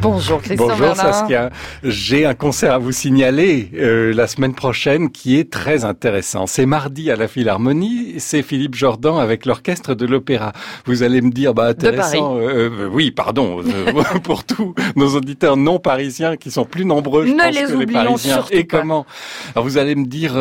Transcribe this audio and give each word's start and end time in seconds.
Bonjour 0.00 0.40
Christian 0.40 0.68
Bonjour 0.68 0.94
Saskia. 0.94 1.50
J'ai 1.82 2.24
un 2.24 2.34
concert 2.34 2.74
à 2.74 2.78
vous 2.78 2.92
signaler 2.92 3.70
euh, 3.74 4.14
la 4.14 4.28
semaine 4.28 4.54
prochaine 4.54 5.10
qui 5.10 5.38
est 5.38 5.50
très 5.50 5.84
intéressant. 5.84 6.46
C'est 6.46 6.66
mardi 6.66 7.10
à 7.10 7.16
la 7.16 7.26
Philharmonie. 7.26 8.14
C'est 8.18 8.42
Philippe 8.42 8.76
Jordan 8.76 9.18
avec 9.18 9.44
l'orchestre 9.44 9.94
de 9.94 10.06
l'Opéra. 10.06 10.52
Vous 10.86 11.02
allez 11.02 11.20
me 11.20 11.30
dire, 11.30 11.52
bah 11.52 11.66
intéressant. 11.66 12.38
Euh, 12.38 12.70
euh, 12.70 12.88
oui, 12.92 13.10
pardon 13.10 13.62
pour 14.22 14.44
tous 14.44 14.74
nos 14.94 15.16
auditeurs 15.16 15.56
non 15.56 15.80
parisiens 15.80 16.36
qui 16.36 16.52
sont 16.52 16.64
plus 16.64 16.84
nombreux, 16.84 17.26
je 17.26 17.32
ne 17.32 17.38
pense, 17.38 17.54
les 17.54 17.62
que 17.62 17.78
les 17.78 17.86
parisiens. 17.86 18.44
Et 18.52 18.66
comment 18.66 19.04
Alors 19.54 19.64
vous 19.64 19.78
allez 19.78 19.96
me 19.96 20.06
dire, 20.06 20.34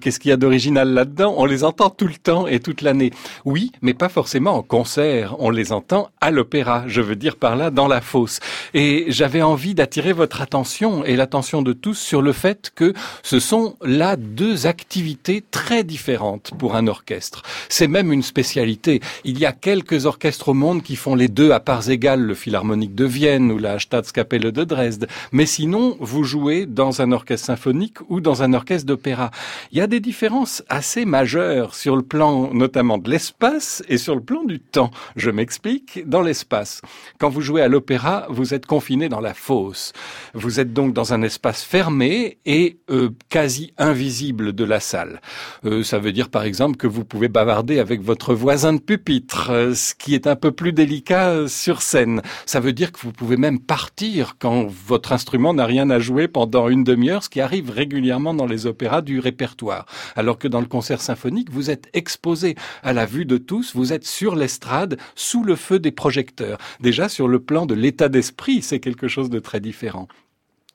qu'est-ce 0.00 0.20
qu'il 0.20 0.30
y 0.30 0.32
a 0.32 0.36
d'original 0.36 0.90
là-dedans? 0.92 1.34
On 1.36 1.44
les 1.44 1.64
entend 1.64 1.90
tout 1.90 2.06
le 2.06 2.14
temps 2.14 2.46
et 2.46 2.60
toute 2.60 2.82
l'année. 2.82 3.10
Oui, 3.44 3.72
mais 3.82 3.94
pas 3.94 4.08
forcément 4.08 4.54
en 4.54 4.62
concert. 4.62 5.34
On 5.40 5.50
les 5.50 5.72
entend 5.72 6.08
à 6.20 6.30
l'opéra. 6.30 6.84
Je 6.86 7.00
veux 7.00 7.16
dire 7.16 7.36
par 7.36 7.56
là 7.56 7.70
dans 7.70 7.88
la 7.88 8.00
fosse. 8.00 8.38
Et 8.78 9.06
j'avais 9.08 9.40
envie 9.40 9.74
d'attirer 9.74 10.12
votre 10.12 10.42
attention 10.42 11.02
et 11.02 11.16
l'attention 11.16 11.62
de 11.62 11.72
tous 11.72 11.94
sur 11.94 12.20
le 12.20 12.34
fait 12.34 12.70
que 12.74 12.92
ce 13.22 13.40
sont 13.40 13.74
là 13.80 14.16
deux 14.16 14.66
activités 14.66 15.42
très 15.50 15.82
différentes 15.82 16.50
pour 16.58 16.76
un 16.76 16.86
orchestre. 16.86 17.42
C'est 17.70 17.88
même 17.88 18.12
une 18.12 18.22
spécialité. 18.22 19.00
Il 19.24 19.38
y 19.38 19.46
a 19.46 19.52
quelques 19.52 20.04
orchestres 20.04 20.50
au 20.50 20.52
monde 20.52 20.82
qui 20.82 20.94
font 20.94 21.14
les 21.14 21.28
deux 21.28 21.52
à 21.52 21.60
parts 21.60 21.88
égales, 21.88 22.20
le 22.20 22.34
Philharmonique 22.34 22.94
de 22.94 23.06
Vienne 23.06 23.50
ou 23.50 23.56
la 23.56 23.78
Staatskapelle 23.78 24.52
de 24.52 24.64
Dresde. 24.64 25.08
Mais 25.32 25.46
sinon, 25.46 25.96
vous 26.00 26.24
jouez 26.24 26.66
dans 26.66 27.00
un 27.00 27.12
orchestre 27.12 27.46
symphonique 27.46 27.96
ou 28.10 28.20
dans 28.20 28.42
un 28.42 28.52
orchestre 28.52 28.86
d'opéra. 28.86 29.30
Il 29.72 29.78
y 29.78 29.80
a 29.80 29.86
des 29.86 30.00
différences 30.00 30.62
assez 30.68 31.06
majeures 31.06 31.74
sur 31.74 31.96
le 31.96 32.02
plan 32.02 32.52
notamment 32.52 32.98
de 32.98 33.08
l'espace 33.08 33.82
et 33.88 33.96
sur 33.96 34.14
le 34.14 34.20
plan 34.20 34.44
du 34.44 34.60
temps. 34.60 34.90
Je 35.16 35.30
m'explique. 35.30 36.06
Dans 36.06 36.20
l'espace, 36.20 36.82
quand 37.18 37.30
vous 37.30 37.40
jouez 37.40 37.62
à 37.62 37.68
l'opéra, 37.68 38.26
vous 38.28 38.52
êtes 38.52 38.65
confiné 38.66 39.08
dans 39.08 39.20
la 39.20 39.34
fosse. 39.34 39.92
Vous 40.34 40.60
êtes 40.60 40.72
donc 40.72 40.92
dans 40.92 41.12
un 41.12 41.22
espace 41.22 41.62
fermé 41.62 42.38
et 42.44 42.78
euh, 42.90 43.10
quasi 43.28 43.72
invisible 43.78 44.52
de 44.52 44.64
la 44.64 44.80
salle. 44.80 45.20
Euh, 45.64 45.82
ça 45.82 45.98
veut 45.98 46.12
dire 46.12 46.28
par 46.28 46.44
exemple 46.44 46.76
que 46.76 46.86
vous 46.86 47.04
pouvez 47.04 47.28
bavarder 47.28 47.78
avec 47.78 48.02
votre 48.02 48.34
voisin 48.34 48.74
de 48.74 48.80
pupitre, 48.80 49.50
euh, 49.50 49.74
ce 49.74 49.94
qui 49.94 50.14
est 50.14 50.26
un 50.26 50.36
peu 50.36 50.52
plus 50.52 50.72
délicat 50.72 51.48
sur 51.48 51.82
scène. 51.82 52.22
Ça 52.44 52.60
veut 52.60 52.72
dire 52.72 52.92
que 52.92 53.00
vous 53.00 53.12
pouvez 53.12 53.36
même 53.36 53.60
partir 53.60 54.36
quand 54.38 54.66
votre 54.66 55.12
instrument 55.12 55.54
n'a 55.54 55.66
rien 55.66 55.90
à 55.90 55.98
jouer 55.98 56.28
pendant 56.28 56.68
une 56.68 56.84
demi-heure, 56.84 57.22
ce 57.22 57.30
qui 57.30 57.40
arrive 57.40 57.70
régulièrement 57.70 58.34
dans 58.34 58.46
les 58.46 58.66
opéras 58.66 59.02
du 59.02 59.20
répertoire. 59.20 59.86
Alors 60.14 60.38
que 60.38 60.48
dans 60.48 60.60
le 60.60 60.66
concert 60.66 61.00
symphonique, 61.00 61.50
vous 61.50 61.70
êtes 61.70 61.88
exposé 61.94 62.56
à 62.82 62.92
la 62.92 63.06
vue 63.06 63.24
de 63.24 63.38
tous, 63.38 63.74
vous 63.74 63.92
êtes 63.92 64.06
sur 64.06 64.36
l'estrade, 64.36 64.98
sous 65.14 65.44
le 65.44 65.56
feu 65.56 65.78
des 65.78 65.92
projecteurs. 65.92 66.58
Déjà 66.80 67.08
sur 67.08 67.28
le 67.28 67.40
plan 67.40 67.66
de 67.66 67.74
l'état 67.74 68.08
d'esprit 68.08 68.55
c'est 68.62 68.80
quelque 68.80 69.08
chose 69.08 69.30
de 69.30 69.38
très 69.38 69.60
différent. 69.60 70.08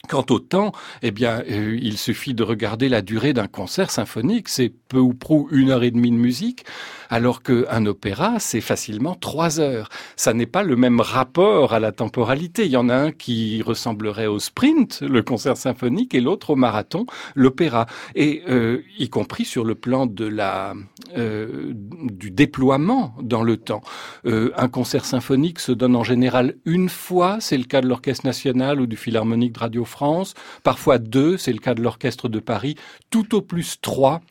Quant 0.09 0.25
au 0.31 0.39
temps, 0.39 0.71
eh 1.03 1.11
bien, 1.11 1.43
euh, 1.49 1.77
il 1.79 1.97
suffit 1.97 2.33
de 2.33 2.43
regarder 2.43 2.89
la 2.89 3.03
durée 3.03 3.33
d'un 3.33 3.47
concert 3.47 3.91
symphonique. 3.91 4.49
C'est 4.49 4.73
peu 4.89 4.97
ou 4.97 5.13
prou 5.13 5.47
une 5.51 5.69
heure 5.69 5.83
et 5.83 5.91
demie 5.91 6.09
de 6.09 6.15
musique, 6.15 6.65
alors 7.09 7.43
qu'un 7.43 7.85
opéra, 7.85 8.39
c'est 8.39 8.61
facilement 8.61 9.13
trois 9.13 9.59
heures. 9.59 9.89
Ça 10.15 10.33
n'est 10.33 10.47
pas 10.47 10.63
le 10.63 10.75
même 10.75 10.99
rapport 10.99 11.73
à 11.73 11.79
la 11.79 11.91
temporalité. 11.91 12.65
Il 12.65 12.71
y 12.71 12.77
en 12.77 12.89
a 12.89 12.95
un 12.95 13.11
qui 13.11 13.61
ressemblerait 13.61 14.25
au 14.25 14.39
sprint, 14.39 15.01
le 15.01 15.21
concert 15.21 15.55
symphonique, 15.55 16.15
et 16.15 16.19
l'autre 16.19 16.49
au 16.49 16.55
marathon, 16.55 17.05
l'opéra. 17.35 17.85
Et 18.15 18.41
euh, 18.49 18.81
y 18.97 19.07
compris 19.07 19.45
sur 19.45 19.63
le 19.63 19.75
plan 19.75 20.07
de 20.07 20.25
la 20.25 20.73
euh, 21.15 21.73
du 21.73 22.31
déploiement 22.31 23.15
dans 23.21 23.43
le 23.43 23.57
temps. 23.57 23.81
un 24.25 24.67
concert 24.67 25.05
symphonique 25.05 25.59
se 25.59 25.71
donne 25.71 25.95
en 25.95 26.03
général 26.03 26.55
une 26.65 26.89
fois. 26.89 27.37
C'est 27.39 27.57
le 27.57 27.65
cas 27.65 27.81
de 27.81 27.87
l'Orchestre 27.87 28.25
national 28.25 28.81
ou 28.81 28.87
du 28.87 28.97
Philharmonique 28.97 29.53
de 29.53 29.59
Radio 29.59 29.85
France, 29.91 30.33
parfois 30.63 30.97
deux, 30.97 31.37
c'est 31.37 31.53
le 31.53 31.59
cas 31.59 31.75
de 31.75 31.81
l'Orchestre 31.83 32.29
de 32.29 32.39
Paris, 32.39 32.75
tout 33.11 33.35
au 33.35 33.41
plus 33.41 33.79
trois 33.81 34.21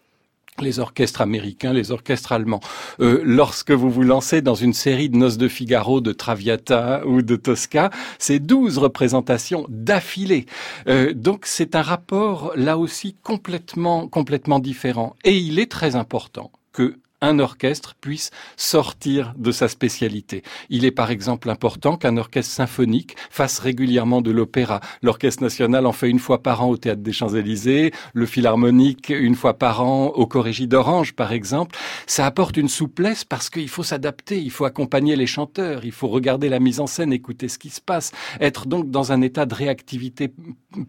les 0.62 0.78
orchestres 0.78 1.20
américains, 1.20 1.72
les 1.72 1.90
orchestres 1.90 2.32
allemands. 2.32 2.60
Euh, 3.00 3.20
lorsque 3.24 3.70
vous 3.70 3.90
vous 3.90 4.02
lancez 4.02 4.42
dans 4.42 4.54
une 4.54 4.72
série 4.72 5.08
de 5.08 5.16
Noces 5.16 5.38
de 5.38 5.48
Figaro, 5.48 6.00
de 6.00 6.12
Traviata 6.12 7.06
ou 7.06 7.22
de 7.22 7.36
Tosca, 7.36 7.90
c'est 8.18 8.38
douze 8.38 8.78
représentations 8.78 9.66
d'affilée. 9.68 10.46
Euh, 10.86 11.12
donc 11.14 11.46
c'est 11.46 11.74
un 11.74 11.82
rapport 11.82 12.52
là 12.56 12.78
aussi 12.78 13.16
complètement 13.22 14.08
complètement 14.08 14.58
différent. 14.58 15.16
Et 15.24 15.36
il 15.36 15.58
est 15.58 15.70
très 15.70 15.96
important 15.96 16.50
que 16.72 16.96
un 17.20 17.38
orchestre 17.38 17.94
puisse 18.00 18.30
sortir 18.56 19.34
de 19.36 19.52
sa 19.52 19.68
spécialité. 19.68 20.42
Il 20.68 20.84
est 20.84 20.90
par 20.90 21.10
exemple 21.10 21.50
important 21.50 21.96
qu'un 21.96 22.16
orchestre 22.16 22.52
symphonique 22.52 23.16
fasse 23.30 23.58
régulièrement 23.58 24.22
de 24.22 24.30
l'opéra. 24.30 24.80
L'Orchestre 25.02 25.42
national 25.42 25.86
en 25.86 25.92
fait 25.92 26.08
une 26.08 26.18
fois 26.18 26.42
par 26.42 26.62
an 26.62 26.68
au 26.68 26.76
Théâtre 26.76 27.02
des 27.02 27.12
Champs-Élysées, 27.12 27.92
le 28.12 28.26
Philharmonique 28.26 29.10
une 29.10 29.34
fois 29.34 29.58
par 29.58 29.82
an 29.82 30.06
au 30.08 30.26
Corrégie 30.26 30.68
d'Orange 30.68 31.12
par 31.14 31.32
exemple. 31.32 31.76
Ça 32.06 32.26
apporte 32.26 32.56
une 32.56 32.68
souplesse 32.68 33.24
parce 33.24 33.50
qu'il 33.50 33.68
faut 33.68 33.82
s'adapter, 33.82 34.40
il 34.40 34.50
faut 34.50 34.64
accompagner 34.64 35.16
les 35.16 35.26
chanteurs, 35.26 35.84
il 35.84 35.92
faut 35.92 36.08
regarder 36.08 36.48
la 36.48 36.60
mise 36.60 36.80
en 36.80 36.86
scène, 36.86 37.12
écouter 37.12 37.48
ce 37.48 37.58
qui 37.58 37.70
se 37.70 37.80
passe, 37.80 38.12
être 38.40 38.66
donc 38.66 38.90
dans 38.90 39.12
un 39.12 39.20
état 39.20 39.46
de 39.46 39.54
réactivité 39.54 40.32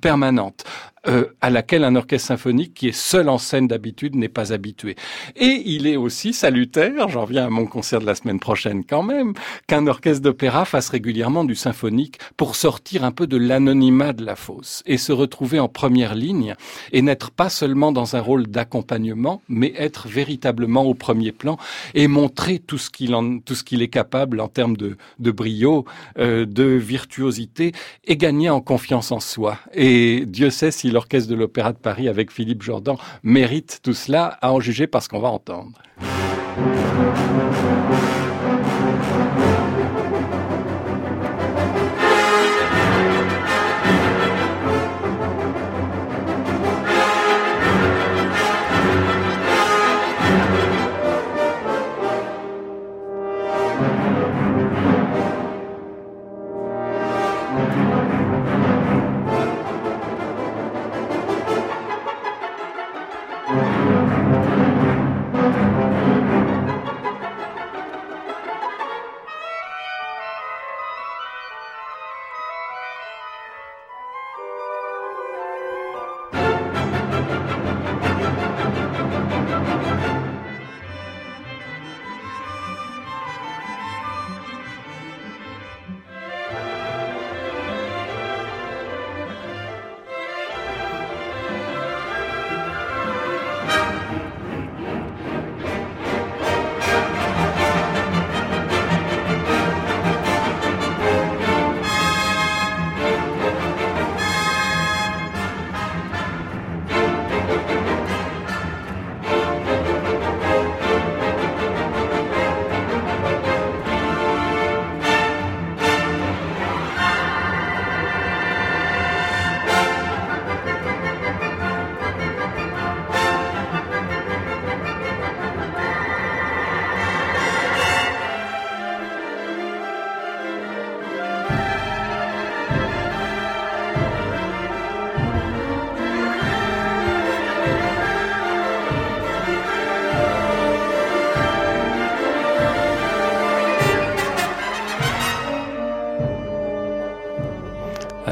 permanente. 0.02 0.64
Euh, 1.08 1.26
à 1.42 1.50
laquelle 1.50 1.84
un 1.84 1.96
orchestre 1.96 2.28
symphonique 2.28 2.76
qui 2.76 2.90
est 2.90 2.96
seul 2.96 3.28
en 3.28 3.40
scène 3.40 3.68
d'habitude 3.68 4.16
n'est 4.16 4.30
pas 4.30 4.54
habitué. 4.54 4.96
Et 5.36 5.64
il 5.66 5.88
est 5.88 5.96
aussi 5.96 6.32
salutaire, 6.32 7.10
j'en 7.10 7.26
viens 7.26 7.48
à 7.48 7.50
mon 7.50 7.66
concert 7.66 8.02
de 8.02 8.06
la 8.06 8.14
semaine 8.14 8.40
prochaine 8.40 8.84
quand 8.86 9.02
même, 9.02 9.34
qu'un 9.66 9.88
orchestre 9.88 10.22
d'opéra 10.22 10.64
fasse 10.64 10.90
régulièrement 10.90 11.44
du 11.44 11.56
symphonique 11.56 12.20
pour 12.38 12.56
sortir 12.56 13.04
un 13.04 13.12
peu 13.12 13.26
de 13.26 13.38
l'anonymat 13.38 14.14
de 14.14 14.24
la 14.24 14.36
fosse 14.36 14.84
et 14.86 14.98
se 14.98 15.12
retrouver 15.12 15.60
en 15.60 15.68
première 15.68 16.14
ligne 16.14 16.54
et 16.92 17.02
n'être 17.02 17.32
pas 17.32 17.50
seulement 17.50 17.92
dans 17.92 18.16
un 18.16 18.22
rôle 18.22 18.46
d'accompagnement, 18.46 19.42
mais 19.50 19.74
être 19.78 20.08
véritablement 20.08 20.84
au 20.84 20.94
premier 20.94 21.32
plan 21.32 21.58
et 21.96 22.08
montrer 22.08 22.60
tout 22.60 22.78
ce 22.78 22.92
qu'il 22.92 23.16
en, 23.16 23.40
tout 23.40 23.56
ce 23.56 23.64
qu'il 23.64 23.82
est 23.82 23.88
capable 23.88 24.40
en 24.40 24.50
termes 24.50 24.78
de, 24.78 24.98
de 25.18 25.32
brio, 25.32 25.84
euh, 26.20 26.46
de 26.46 26.64
virtuosité 26.64 27.72
et 28.06 28.18
gagner 28.18 28.52
en 28.52 28.62
confiance 28.62 29.12
en 29.12 29.20
soi. 29.20 29.58
Et 29.74 30.26
Dieu 30.28 30.52
sait 30.52 30.70
l'orchestre 30.92 31.30
de 31.30 31.36
l'Opéra 31.36 31.74
de 31.74 31.78
Paris 31.78 32.08
avec 32.08 32.32
Philippe 32.32 32.62
Jordan 32.62 32.96
mérite 33.24 33.80
tout 33.84 33.94
cela, 33.94 34.38
à 34.42 34.52
en 34.52 34.60
juger 34.60 34.88
parce 34.88 35.08
qu'on 35.08 35.20
va 35.20 35.30
entendre. 35.30 35.82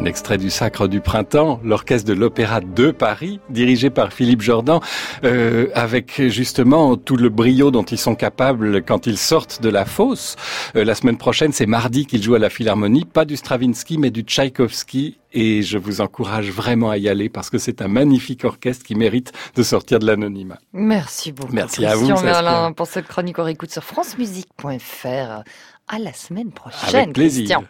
Extrait 0.05 0.37
du 0.37 0.49
Sacre 0.49 0.87
du 0.87 1.01
Printemps, 1.01 1.59
l'orchestre 1.63 2.07
de 2.07 2.13
l'Opéra 2.13 2.61
de 2.61 2.91
Paris, 2.91 3.39
dirigé 3.49 3.89
par 3.89 4.13
Philippe 4.13 4.41
Jordan, 4.41 4.79
euh, 5.23 5.67
avec 5.73 6.21
justement 6.27 6.95
tout 6.95 7.17
le 7.17 7.29
brio 7.29 7.71
dont 7.71 7.83
ils 7.83 7.97
sont 7.97 8.15
capables 8.15 8.83
quand 8.83 9.07
ils 9.07 9.17
sortent 9.17 9.61
de 9.61 9.69
la 9.69 9.85
fosse. 9.85 10.35
Euh, 10.75 10.83
la 10.83 10.95
semaine 10.95 11.17
prochaine, 11.17 11.51
c'est 11.51 11.65
mardi 11.65 12.05
qu'ils 12.05 12.23
jouent 12.23 12.35
à 12.35 12.39
la 12.39 12.49
Philharmonie, 12.49 13.05
pas 13.05 13.25
du 13.25 13.35
Stravinsky, 13.37 13.97
mais 13.97 14.11
du 14.11 14.21
Tchaïkovski. 14.21 15.17
Et 15.31 15.61
je 15.61 15.77
vous 15.77 16.01
encourage 16.01 16.49
vraiment 16.49 16.89
à 16.89 16.97
y 16.97 17.07
aller 17.07 17.29
parce 17.29 17.49
que 17.49 17.57
c'est 17.57 17.81
un 17.81 17.87
magnifique 17.87 18.45
orchestre 18.45 18.83
qui 18.83 18.95
mérite 18.95 19.31
de 19.55 19.63
sortir 19.63 19.99
de 19.99 20.07
l'anonymat. 20.07 20.57
Merci 20.73 21.31
beaucoup. 21.31 21.53
Merci 21.53 21.85
à 21.85 21.95
vous. 21.95 22.07
Merlin 22.07 22.71
pour 22.71 22.87
cette 22.87 23.07
chronique 23.07 23.37
on 23.37 23.47
écoute 23.47 23.71
sur 23.71 23.83
francemusique.fr. 23.83 25.43
À 25.91 25.97
la 25.97 26.13
semaine 26.13 26.51
prochaine. 26.51 26.95
Avec 26.95 27.13
plaisir. 27.13 27.45
Christian. 27.45 27.63